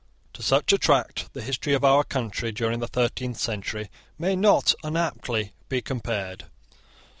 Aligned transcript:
To 0.33 0.41
such 0.41 0.73
a 0.73 0.79
tract 0.79 1.31
the 1.33 1.43
history 1.43 1.75
of 1.75 1.83
our 1.83 2.03
country 2.03 2.51
during 2.51 2.79
the 2.79 2.87
thirteenth 2.87 3.37
century 3.39 3.91
may 4.17 4.35
not 4.35 4.73
unaptly 4.83 5.53
be 5.69 5.79
compared. 5.79 6.45